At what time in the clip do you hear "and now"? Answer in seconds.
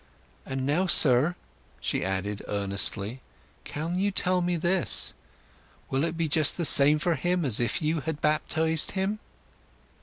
0.47-0.87